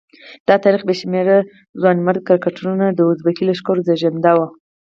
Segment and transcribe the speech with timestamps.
[0.47, 1.37] د تاریخ بې شمېره
[1.79, 4.47] ځوانمراده کرکټرونه د اربکي لښکرو زېږنده وو.